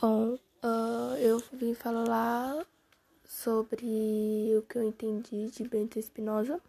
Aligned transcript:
Bom, 0.00 0.38
uh, 0.62 1.16
eu 1.18 1.42
vim 1.52 1.74
falar 1.74 2.64
sobre 3.24 4.56
o 4.56 4.62
que 4.62 4.78
eu 4.78 4.84
entendi 4.84 5.50
de 5.50 5.64
Bento 5.68 5.98
Espinosa. 5.98 6.60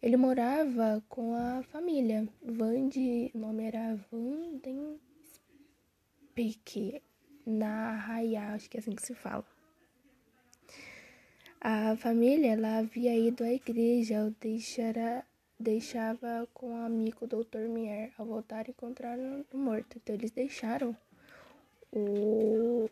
Ele 0.03 0.17
morava 0.17 1.03
com 1.09 1.35
a 1.35 1.63
família. 1.63 2.29
Vande, 2.43 3.31
o 3.35 3.39
nome 3.39 3.65
era 3.65 3.99
Vanden 4.11 5.01
Speak, 6.33 7.03
na 7.47 7.93
Raia, 7.93 8.55
acho 8.55 8.69
que 8.69 8.77
é 8.79 8.81
assim 8.81 8.95
que 8.95 9.03
se 9.03 9.15
fala. 9.15 9.45
A 11.65 11.95
família 11.97 12.55
ela 12.55 12.79
havia 12.79 13.17
ido 13.17 13.45
à 13.45 13.53
igreja, 13.53 14.25
o 14.25 14.35
deixara, 14.41 15.25
deixava 15.61 16.49
com 16.53 16.73
o 16.73 16.85
amigo 16.85 17.25
Dr. 17.25 17.69
Mier. 17.69 18.13
Ao 18.19 18.27
voltar, 18.27 18.69
encontraram 18.69 19.45
morto. 19.55 19.97
Então, 19.97 20.13
eles 20.13 20.33
deixaram 20.33 20.97
o, 21.93 22.91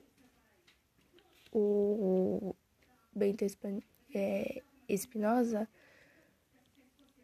o 1.53 2.55
Bento 3.13 3.45
é, 4.15 4.63
Espinosa 4.89 5.69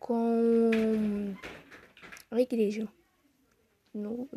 com 0.01 0.69
a 2.29 2.41
igreja, 2.41 2.89
no, 3.95 4.29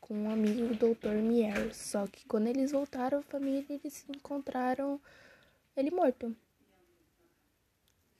com 0.00 0.14
um 0.14 0.30
amigo 0.30 0.74
Dr. 0.76 1.16
Mier. 1.22 1.74
Só 1.74 2.06
que 2.06 2.26
quando 2.26 2.46
eles 2.46 2.72
voltaram, 2.72 3.18
a 3.18 3.22
família 3.22 3.66
eles 3.68 4.06
encontraram 4.08 4.98
ele 5.78 5.90
morto. 5.90 6.36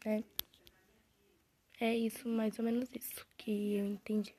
É. 0.04 0.22
É 1.80 1.94
isso, 1.94 2.28
mais 2.28 2.58
ou 2.58 2.64
menos 2.64 2.88
isso 2.94 3.26
que 3.36 3.74
eu 3.76 3.86
entendi. 3.86 4.34